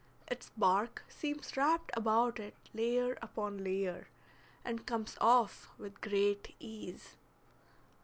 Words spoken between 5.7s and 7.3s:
with great ease.